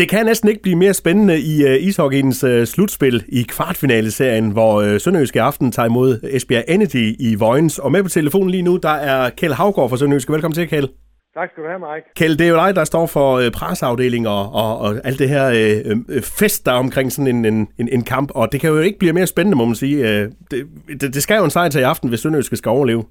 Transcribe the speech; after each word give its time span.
Det 0.00 0.08
kan 0.08 0.26
næsten 0.26 0.48
ikke 0.48 0.62
blive 0.62 0.78
mere 0.84 0.94
spændende 0.94 1.36
i 1.52 1.54
uh, 1.68 1.86
ishockeyens 1.88 2.44
uh, 2.44 2.62
slutspil 2.64 3.24
i 3.28 3.42
kvartfinaleserien, 3.54 4.50
hvor 4.52 4.72
uh, 4.82 4.96
Sønderjyske 5.04 5.40
Aften 5.42 5.72
tager 5.72 5.88
imod 5.88 6.10
Esbjerg 6.36 6.64
Energy 6.68 7.04
i 7.28 7.30
Vojens. 7.38 7.78
Og 7.78 7.92
med 7.92 8.02
på 8.02 8.08
telefonen 8.08 8.50
lige 8.50 8.62
nu, 8.62 8.76
der 8.76 8.96
er 9.12 9.30
Kjeld 9.38 9.52
Havgård 9.52 9.88
fra 9.90 9.96
Sønderjyske. 9.96 10.32
Velkommen 10.32 10.54
til, 10.54 10.68
Kjeld. 10.68 10.88
Tak 11.34 11.48
skal 11.50 11.62
du 11.62 11.68
have, 11.68 11.82
Mike. 11.88 12.06
Kjeld, 12.16 12.36
det 12.38 12.46
er 12.46 12.50
jo 12.54 12.60
dig, 12.64 12.70
der 12.80 12.84
står 12.84 13.06
for 13.06 13.28
uh, 13.38 13.50
presseafdeling 13.58 14.28
og, 14.28 14.44
og, 14.62 14.70
og 14.84 14.90
alt 15.08 15.18
det 15.22 15.28
her 15.34 15.46
uh, 15.88 16.22
fest, 16.40 16.66
der 16.66 16.72
er 16.72 16.80
omkring 16.86 17.12
sådan 17.12 17.30
en, 17.36 17.44
en, 17.80 17.88
en 17.96 18.04
kamp. 18.04 18.28
Og 18.34 18.52
det 18.52 18.60
kan 18.60 18.70
jo 18.70 18.78
ikke 18.78 18.98
blive 18.98 19.12
mere 19.18 19.32
spændende, 19.34 19.56
må 19.58 19.64
man 19.64 19.74
sige. 19.84 19.96
Uh, 20.08 20.22
det, 20.50 20.58
det, 21.00 21.08
det 21.14 21.22
skal 21.22 21.38
jo 21.40 21.44
en 21.44 21.56
sejr 21.56 21.68
til 21.68 21.80
i 21.80 21.90
aften, 21.92 22.08
hvis 22.08 22.20
Sønderjyske 22.20 22.56
skal 22.56 22.70
overleve. 22.70 23.02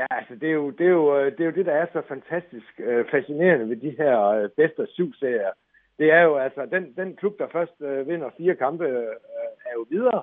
Ja, 0.00 0.06
altså 0.18 0.34
det 0.40 0.48
er 0.48 0.56
jo 0.62 0.70
det, 0.78 0.86
er 0.86 0.96
jo, 1.00 1.04
det, 1.34 1.40
er 1.40 1.48
jo 1.50 1.56
det 1.58 1.66
der 1.66 1.76
er 1.82 1.86
så 1.92 2.00
fantastisk 2.08 2.72
uh, 2.88 3.02
fascinerende 3.12 3.68
ved 3.70 3.76
de 3.86 3.92
her 4.00 4.14
uh, 4.30 4.50
bedste 4.60 4.82
syv 4.96 5.10
serier 5.20 5.52
det 6.02 6.10
er 6.18 6.22
jo 6.28 6.34
altså, 6.46 6.62
den, 6.74 6.84
den 7.00 7.08
klub, 7.20 7.34
der 7.38 7.54
først 7.56 7.76
øh, 7.88 8.08
vinder 8.08 8.28
fire 8.38 8.54
kampe, 8.64 8.84
øh, 8.84 9.14
er 9.68 9.74
jo 9.78 9.84
videre, 9.94 10.22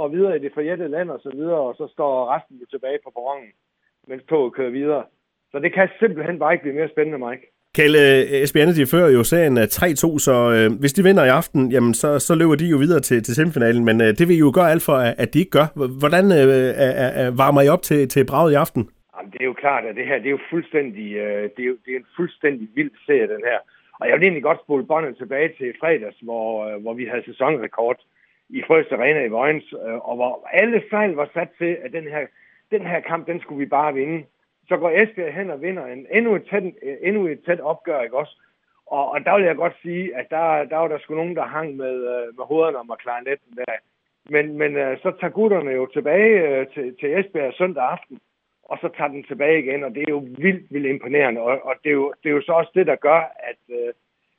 og 0.00 0.12
videre 0.12 0.36
i 0.36 0.42
det 0.44 0.52
forjættede 0.54 0.94
land 0.96 1.10
og 1.10 1.20
så 1.22 1.30
videre, 1.38 1.60
og 1.68 1.74
så 1.80 1.86
står 1.94 2.12
resten 2.34 2.56
jo 2.62 2.66
tilbage 2.70 2.98
på 3.04 3.10
perronen, 3.16 3.52
mens 4.08 4.22
toget 4.28 4.54
kører 4.54 4.70
videre. 4.80 5.04
Så 5.52 5.58
det 5.58 5.74
kan 5.74 5.88
simpelthen 5.98 6.38
bare 6.38 6.52
ikke 6.52 6.62
blive 6.62 6.78
mere 6.78 6.94
spændende, 6.94 7.18
Mike. 7.26 7.46
Kjell, 7.76 7.96
Esbjerg 8.44 8.76
de 8.76 8.92
fører 8.94 9.10
jo 9.16 9.22
serien 9.24 9.58
3-2, 9.58 10.18
så 10.26 10.34
øh, 10.56 10.68
hvis 10.80 10.92
de 10.92 11.02
vinder 11.02 11.24
i 11.24 11.34
aften, 11.40 11.72
jamen 11.74 11.94
så, 11.94 12.18
så 12.18 12.32
løber 12.34 12.54
de 12.54 12.66
jo 12.74 12.78
videre 12.84 13.00
til, 13.00 13.22
til 13.22 13.34
semifinalen, 13.34 13.84
men 13.84 13.96
øh, 14.00 14.10
det 14.18 14.28
vil 14.28 14.38
jo 14.44 14.50
gøre 14.54 14.70
alt 14.70 14.84
for, 14.88 14.96
at 15.22 15.28
de 15.34 15.38
ikke 15.38 15.56
gør. 15.58 15.66
Hvordan 16.02 16.24
øh, 16.38 16.74
er, 17.22 17.30
varmer 17.42 17.62
I 17.62 17.68
op 17.68 17.82
til, 17.82 18.08
til 18.08 18.26
braget 18.30 18.52
i 18.52 18.60
aften? 18.64 18.82
Jamen, 19.14 19.32
det 19.32 19.40
er 19.40 19.50
jo 19.52 19.56
klart, 19.64 19.84
at 19.84 19.96
det 19.96 20.06
her 20.06 20.18
det 20.18 20.26
er 20.26 20.36
jo 20.38 20.44
fuldstændig, 20.50 21.06
øh, 21.24 21.42
det, 21.54 21.62
er 21.64 21.68
jo, 21.72 21.76
det 21.84 21.90
er 21.92 21.98
en 22.04 22.10
fuldstændig 22.16 22.68
vild 22.74 22.94
serie, 23.06 23.28
den 23.34 23.44
her. 23.50 23.58
Og 24.00 24.08
jeg 24.08 24.14
vil 24.14 24.22
egentlig 24.22 24.42
godt 24.42 24.60
spole 24.60 24.86
båndet 24.86 25.16
tilbage 25.16 25.48
til 25.58 25.74
fredags, 25.80 26.20
hvor, 26.20 26.66
øh, 26.66 26.82
hvor 26.82 26.94
vi 26.94 27.04
havde 27.04 27.24
sæsonrekord 27.24 28.00
i 28.48 28.62
Frøst 28.66 28.92
Arena 28.92 29.24
i 29.24 29.28
Vojens, 29.28 29.72
øh, 29.72 30.08
og 30.08 30.16
hvor 30.16 30.48
alle 30.52 30.82
fejl 30.90 31.10
var 31.10 31.28
sat 31.34 31.48
til, 31.58 31.78
at 31.84 31.92
den 31.92 32.04
her, 32.04 32.26
den 32.70 32.86
her 32.86 33.00
kamp, 33.00 33.26
den 33.26 33.40
skulle 33.40 33.58
vi 33.58 33.66
bare 33.66 33.94
vinde. 33.94 34.24
Så 34.68 34.76
går 34.76 34.90
Esbjerg 34.90 35.34
hen 35.34 35.50
og 35.50 35.62
vinder 35.62 35.86
en, 35.86 36.06
endnu, 36.10 36.34
et 36.34 36.44
tæt, 36.50 36.62
øh, 36.62 36.96
endnu 37.02 37.26
et 37.26 37.40
tæt 37.46 37.60
opgør, 37.60 38.00
ikke 38.00 38.16
også? 38.16 38.36
Og, 38.86 39.10
og 39.10 39.24
der 39.24 39.36
vil 39.36 39.44
jeg 39.44 39.56
godt 39.56 39.76
sige, 39.82 40.16
at 40.16 40.26
der, 40.30 40.64
der 40.64 40.76
var 40.76 40.88
der 40.88 40.98
sgu 40.98 41.14
nogen, 41.14 41.36
der 41.36 41.42
hang 41.42 41.76
med, 41.76 41.96
med 42.36 42.44
hovederne 42.44 42.78
om 42.78 42.90
at 42.90 42.98
klare 42.98 43.24
netten 43.24 43.56
der. 43.56 43.74
Men, 44.30 44.58
men 44.58 44.72
så 45.02 45.12
tager 45.20 45.30
gutterne 45.30 45.70
jo 45.70 45.86
tilbage 45.86 46.64
til, 46.64 46.96
til 47.00 47.18
Esbjerg 47.18 47.54
søndag 47.54 47.84
aften, 47.84 48.20
og 48.70 48.76
så 48.80 48.88
tager 48.96 49.12
den 49.14 49.24
tilbage 49.24 49.58
igen, 49.64 49.84
og 49.84 49.90
det 49.94 50.02
er 50.02 50.12
jo 50.16 50.22
vildt, 50.44 50.64
vildt 50.72 50.86
imponerende. 50.86 51.40
Og, 51.40 51.54
og 51.68 51.74
det, 51.82 51.90
er 51.90 51.98
jo, 52.02 52.12
det 52.22 52.28
er 52.28 52.34
jo 52.38 52.42
så 52.42 52.52
også 52.52 52.72
det, 52.74 52.86
der 52.86 52.96
gør, 52.96 53.20
at, 53.50 53.60
øh, 53.78 53.92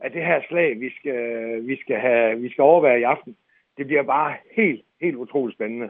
at 0.00 0.12
det 0.12 0.22
her 0.26 0.40
slag, 0.48 0.80
vi 0.80 0.90
skal, 0.98 1.20
vi, 1.68 1.76
skal 1.82 1.96
have, 1.96 2.40
vi 2.40 2.48
skal 2.50 2.62
overvære 2.62 3.00
i 3.00 3.02
aften, 3.02 3.36
det 3.76 3.86
bliver 3.86 4.02
bare 4.02 4.34
helt, 4.56 4.80
helt 5.00 5.16
utroligt 5.16 5.56
spændende. 5.56 5.88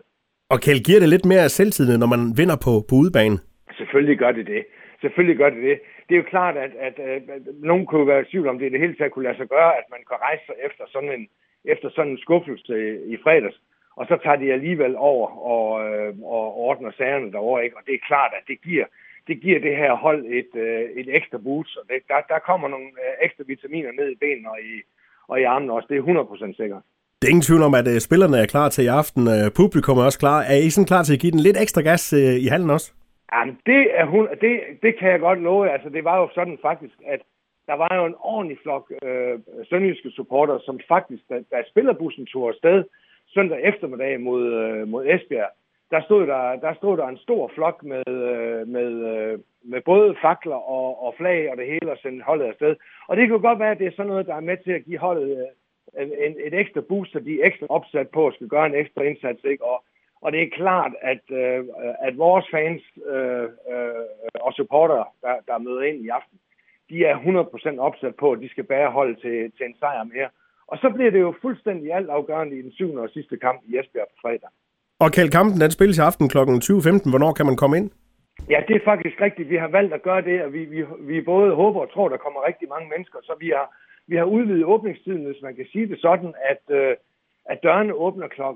Og 0.52 0.60
Kjell, 0.60 0.84
giver 0.86 1.00
det 1.00 1.08
lidt 1.08 1.26
mere 1.32 1.48
selvtid, 1.48 1.98
når 1.98 2.10
man 2.14 2.22
vinder 2.40 2.58
på, 2.66 2.72
på 2.88 2.94
udebane? 3.02 3.36
Selvfølgelig 3.78 4.18
gør 4.18 4.32
det 4.32 4.46
det. 4.46 4.62
Selvfølgelig 5.00 5.36
gør 5.36 5.50
det 5.50 5.62
det. 5.62 5.78
Det 6.06 6.12
er 6.14 6.22
jo 6.22 6.32
klart, 6.34 6.56
at, 6.56 6.72
at, 6.86 6.98
at, 6.98 7.22
at 7.36 7.42
nogen 7.70 7.86
kunne 7.86 8.06
være 8.06 8.20
i 8.20 8.30
tvivl 8.30 8.48
om, 8.48 8.58
det 8.58 8.72
det 8.72 8.80
hele 8.80 8.96
taget 8.96 9.12
kunne 9.12 9.28
lade 9.28 9.36
sig 9.36 9.48
gøre, 9.48 9.72
at 9.80 9.86
man 9.94 10.02
kan 10.08 10.16
rejse 10.26 10.42
sig 10.46 10.54
efter 10.66 10.84
sådan 10.92 11.12
en, 11.16 11.28
efter 11.64 11.88
sådan 11.90 12.12
en 12.12 12.18
skuffelse 12.18 12.74
i 13.06 13.16
fredags 13.24 13.60
og 13.98 14.04
så 14.10 14.16
tager 14.24 14.36
de 14.42 14.52
alligevel 14.52 14.94
over 14.96 15.28
og, 15.54 15.68
øh, 15.86 16.14
og 16.36 16.46
ordner 16.66 16.90
sagerne 16.98 17.32
derovre, 17.32 17.64
ikke? 17.64 17.76
Og 17.76 17.82
det 17.86 17.94
er 17.94 18.08
klart, 18.10 18.32
at 18.38 18.44
det 18.48 18.58
giver, 18.66 18.86
det 19.28 19.40
giver 19.40 19.60
det 19.60 19.76
her 19.76 19.92
hold 19.94 20.20
et, 20.40 20.52
øh, 20.54 20.82
et 21.00 21.08
ekstra 21.16 21.38
boost, 21.38 21.76
og 21.76 21.84
det, 21.88 21.98
der, 22.08 22.20
der 22.32 22.38
kommer 22.38 22.68
nogle 22.68 22.90
øh, 23.04 23.12
ekstra 23.26 23.44
vitaminer 23.46 23.92
ned 23.92 24.08
i 24.12 24.20
benene 24.24 24.50
og 24.50 24.58
i, 24.72 24.74
og 25.28 25.40
i 25.40 25.44
armene 25.54 25.72
også. 25.72 25.88
Det 25.90 25.96
er 25.96 26.52
100% 26.52 26.56
sikkert. 26.56 26.82
Det 27.20 27.26
er 27.26 27.34
ingen 27.34 27.48
tvivl 27.48 27.62
om, 27.62 27.74
at 27.74 27.88
uh, 27.88 27.98
spillerne 27.98 28.36
er 28.38 28.46
klar 28.54 28.68
til 28.68 28.84
i 28.84 28.94
aften. 29.00 29.22
Uh, 29.34 29.46
publikum 29.60 29.98
er 29.98 30.04
også 30.08 30.22
klar. 30.24 30.38
Er 30.52 30.58
I 30.66 30.70
sådan 30.70 30.90
klar 30.92 31.02
til 31.02 31.14
at 31.14 31.22
give 31.22 31.32
den 31.36 31.46
lidt 31.46 31.60
ekstra 31.64 31.82
gas 31.88 32.12
uh, 32.12 32.36
i 32.44 32.46
halen 32.52 32.70
også? 32.70 32.88
Jamen, 33.32 33.54
det, 33.66 33.80
er 34.00 34.06
hun, 34.12 34.28
det, 34.42 34.52
det 34.82 34.92
kan 34.98 35.08
jeg 35.10 35.20
godt 35.20 35.40
love. 35.42 35.70
Altså, 35.74 35.88
det 35.88 36.04
var 36.04 36.16
jo 36.20 36.28
sådan 36.34 36.58
faktisk, 36.62 36.96
at 37.14 37.20
der 37.66 37.76
var 37.82 37.92
jo 37.98 38.04
en 38.06 38.18
ordentlig 38.18 38.58
flok 38.62 38.92
øh, 39.02 39.38
sønderjyske 39.68 40.10
supporter, 40.10 40.58
som 40.66 40.80
faktisk, 40.88 41.22
da, 41.30 41.34
da 41.52 41.56
spillerbussen 41.70 42.26
tog 42.26 42.48
afsted, 42.48 42.84
søndag 43.34 43.60
eftermiddag 43.62 44.20
mod, 44.20 44.52
øh, 44.52 44.88
mod 44.88 45.06
Esbjerg, 45.06 45.50
der 45.90 46.00
stod 46.02 46.26
der, 46.26 46.56
der 46.56 46.74
stod 46.74 46.96
der 46.96 47.06
en 47.06 47.18
stor 47.18 47.50
flok 47.54 47.82
med, 47.82 48.08
øh, 48.08 48.68
med, 48.68 48.90
øh, 49.12 49.38
med 49.62 49.80
både 49.80 50.16
fakler 50.22 50.60
og, 50.76 51.02
og 51.06 51.14
flag 51.16 51.50
og 51.50 51.56
det 51.56 51.66
hele 51.66 51.92
og 51.92 51.98
sendte 51.98 52.24
holdet 52.24 52.44
afsted. 52.46 52.76
Og 53.08 53.16
det 53.16 53.28
kan 53.28 53.40
godt 53.40 53.58
være, 53.58 53.70
at 53.70 53.78
det 53.78 53.86
er 53.86 53.96
sådan 53.96 54.06
noget, 54.06 54.26
der 54.26 54.34
er 54.34 54.40
med 54.40 54.56
til 54.56 54.72
at 54.72 54.84
give 54.84 54.98
holdet 54.98 55.48
øh, 55.96 56.08
en, 56.26 56.34
et 56.46 56.54
ekstra 56.54 56.80
boost, 56.80 57.12
så 57.12 57.20
de 57.20 57.40
er 57.40 57.46
ekstra 57.46 57.66
opsat 57.68 58.08
på 58.08 58.26
at 58.26 58.34
skulle 58.34 58.48
gøre 58.48 58.66
en 58.66 58.74
ekstra 58.74 59.02
indsats. 59.02 59.44
Ikke? 59.44 59.64
Og, 59.64 59.84
og 60.20 60.32
det 60.32 60.42
er 60.42 60.56
klart, 60.56 60.92
at, 61.02 61.24
øh, 61.30 61.64
at 62.00 62.18
vores 62.18 62.46
fans 62.50 62.82
øh, 63.06 63.42
øh, 63.72 64.04
og 64.40 64.52
supporter, 64.52 65.14
der, 65.22 65.34
der 65.46 65.58
møder 65.58 65.82
ind 65.82 66.04
i 66.04 66.08
aften, 66.08 66.38
de 66.90 67.04
er 67.04 67.16
100% 67.76 67.78
opsat 67.78 68.14
på, 68.14 68.32
at 68.32 68.40
de 68.40 68.48
skal 68.48 68.64
bære 68.64 68.90
holdet 68.90 69.18
til, 69.18 69.52
til 69.56 69.66
en 69.66 69.76
sejr 69.78 70.04
mere. 70.04 70.28
Og 70.68 70.78
så 70.78 70.90
bliver 70.94 71.10
det 71.10 71.20
jo 71.20 71.34
fuldstændig 71.42 71.92
alt 71.92 72.10
afgørende 72.10 72.58
i 72.58 72.62
den 72.62 72.72
syvende 72.72 73.02
og 73.02 73.10
sidste 73.10 73.36
kamp 73.36 73.60
i 73.68 73.78
Esbjerg 73.78 74.08
på 74.12 74.18
fredag. 74.22 74.50
Og 75.00 75.12
Kjeld, 75.12 75.30
kampen 75.30 75.60
den 75.60 75.70
spilles 75.70 75.98
i 75.98 76.06
aften 76.08 76.28
kl. 76.28 76.38
20.15. 76.38 77.10
Hvornår 77.12 77.32
kan 77.32 77.46
man 77.46 77.56
komme 77.56 77.76
ind? 77.76 77.90
Ja, 78.50 78.60
det 78.68 78.76
er 78.76 78.84
faktisk 78.84 79.20
rigtigt. 79.20 79.50
Vi 79.50 79.56
har 79.56 79.68
valgt 79.68 79.94
at 79.94 80.02
gøre 80.02 80.22
det, 80.22 80.42
og 80.44 80.52
vi, 80.52 80.64
vi, 80.64 80.84
vi 81.00 81.20
både 81.20 81.54
håber 81.54 81.80
og 81.80 81.92
tror, 81.92 82.08
der 82.08 82.16
kommer 82.16 82.46
rigtig 82.46 82.68
mange 82.68 82.88
mennesker. 82.88 83.18
Så 83.22 83.32
vi 83.40 83.48
har, 83.56 83.66
vi 84.06 84.16
har 84.16 84.24
udvidet 84.24 84.64
åbningstiden, 84.64 85.24
hvis 85.24 85.42
man 85.42 85.54
kan 85.56 85.66
sige 85.72 85.88
det 85.88 86.00
sådan, 86.00 86.34
at, 86.52 86.62
øh, 86.76 86.96
at 87.44 87.62
dørene 87.62 87.94
åbner 87.94 88.28
kl. 88.28 88.42
18.45 88.42 88.48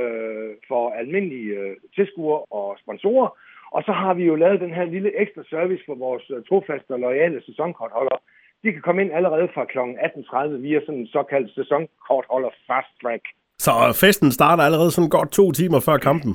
øh, 0.00 0.50
for 0.68 0.90
almindelige 0.90 1.50
øh, 1.60 1.76
tilskuere 1.94 2.40
og 2.50 2.76
sponsorer. 2.82 3.28
Og 3.70 3.82
så 3.82 3.92
har 3.92 4.14
vi 4.14 4.24
jo 4.24 4.34
lavet 4.34 4.60
den 4.60 4.74
her 4.74 4.84
lille 4.84 5.20
ekstra 5.22 5.42
service 5.50 5.82
for 5.86 5.94
vores 5.94 6.30
øh, 6.30 6.44
trofaste 6.48 6.90
og 6.90 7.00
lojale 7.00 7.42
sæsonkortholdere, 7.46 8.18
de 8.64 8.72
kan 8.72 8.82
komme 8.82 9.02
ind 9.02 9.12
allerede 9.18 9.48
fra 9.54 9.64
kl. 9.64 9.78
18.30 9.78 10.56
via 10.66 10.80
sådan 10.80 11.00
en 11.00 11.06
såkaldt 11.06 11.54
sæsonkortholder 11.54 12.52
fast 12.68 12.92
track. 13.02 13.24
Så 13.58 13.72
festen 14.02 14.30
starter 14.32 14.62
allerede 14.64 14.90
sådan 14.90 15.14
godt 15.16 15.30
to 15.32 15.52
timer 15.52 15.80
før 15.80 15.96
kampen? 16.08 16.32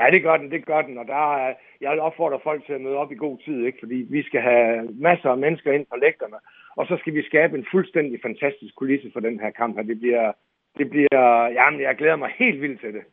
Ja, 0.00 0.06
det 0.14 0.22
gør 0.22 0.36
den, 0.36 0.50
det 0.50 0.66
gør 0.66 0.82
den, 0.82 0.98
og 0.98 1.06
der 1.14 1.24
er, 1.42 1.54
jeg 1.80 1.90
vil 1.90 2.00
opfordre 2.00 2.40
folk 2.48 2.60
til 2.66 2.72
at 2.72 2.80
møde 2.80 2.96
op 3.02 3.12
i 3.12 3.22
god 3.26 3.36
tid, 3.44 3.66
ikke? 3.66 3.78
fordi 3.82 3.98
vi 4.16 4.22
skal 4.22 4.40
have 4.40 4.88
masser 5.08 5.30
af 5.30 5.38
mennesker 5.38 5.72
ind 5.72 5.86
på 5.90 5.96
lægterne, 6.04 6.38
og 6.76 6.86
så 6.86 6.96
skal 7.00 7.14
vi 7.14 7.22
skabe 7.30 7.58
en 7.58 7.66
fuldstændig 7.72 8.18
fantastisk 8.26 8.74
kulisse 8.76 9.10
for 9.12 9.20
den 9.20 9.40
her 9.40 9.50
kamp 9.50 9.76
her. 9.76 9.82
Det 9.82 9.98
bliver, 10.00 10.32
det 10.78 10.90
bliver, 10.90 11.20
jamen 11.58 11.80
jeg 11.80 11.94
glæder 11.98 12.16
mig 12.16 12.30
helt 12.38 12.60
vildt 12.60 12.80
til 12.80 12.92
det. 12.96 13.04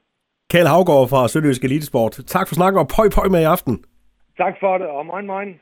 Kjell 0.51 0.67
Havgård 0.67 1.07
fra 1.09 1.27
Sønderjysk 1.27 1.63
Elitesport. 1.63 2.11
Tak 2.35 2.47
for 2.47 2.55
snakken, 2.55 2.79
og 2.83 2.87
pøj 2.95 3.07
pøj 3.17 3.27
med 3.33 3.41
i 3.41 3.51
aften. 3.55 3.75
Tak 4.37 4.55
for 4.59 4.77
det, 4.77 4.87
og 4.87 5.05
moin 5.05 5.27
moin. 5.27 5.59